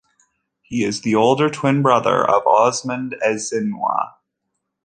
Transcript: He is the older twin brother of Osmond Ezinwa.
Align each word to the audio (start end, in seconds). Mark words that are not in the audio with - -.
He 0.63 0.83
is 0.83 1.01
the 1.01 1.13
older 1.13 1.47
twin 1.47 1.83
brother 1.83 2.27
of 2.27 2.41
Osmond 2.47 3.15
Ezinwa. 3.23 4.13